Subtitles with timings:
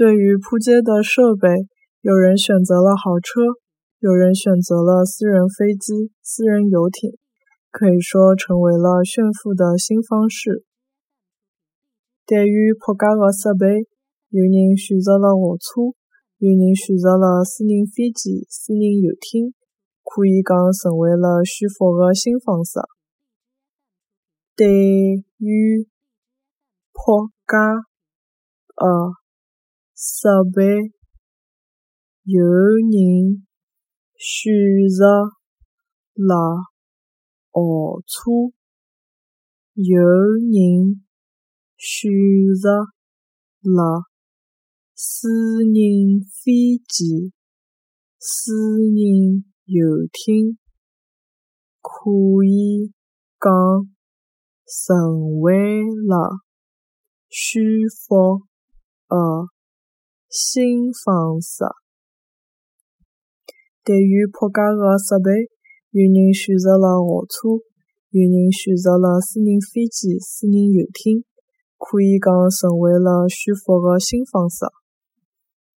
[0.00, 1.68] 对于铺街的设备，
[2.00, 3.42] 有人选择了豪车，
[3.98, 7.18] 有人选择了私人飞机、私人游艇，
[7.70, 10.64] 可以说成为了炫富的新方式。
[12.24, 13.84] 对于铺街的设备，
[14.30, 15.92] 有人选择了豪车，
[16.38, 19.52] 有人选择了私人飞机、私人游艇，
[20.02, 22.80] 可以讲成为了炫富的新方式。
[24.56, 24.66] 对
[25.36, 25.86] 于
[26.94, 27.52] 铺街
[28.76, 29.19] 的
[30.02, 30.64] 设备，
[32.22, 33.46] 有人
[34.16, 34.50] 选
[34.88, 35.04] 择
[36.14, 36.56] 了
[37.50, 38.30] 豪车，
[39.74, 41.04] 有人
[41.76, 42.10] 选
[42.62, 42.70] 择
[43.60, 44.04] 了
[44.94, 45.28] 私
[45.64, 47.34] 人飞机、
[48.18, 50.56] 私人游艇，
[51.82, 52.10] 可
[52.46, 52.90] 以
[53.38, 53.52] 讲
[54.64, 56.40] 成为了
[57.28, 57.60] 舒
[58.08, 58.46] 服
[59.06, 59.50] 的。
[60.30, 61.64] 新方式。
[63.82, 65.50] 对于铺街的设备，
[65.90, 67.58] 有人选择了豪车，
[68.10, 71.24] 有人选择了私人飞机、私人游艇，
[71.76, 74.66] 可以讲成为了炫富的新方式。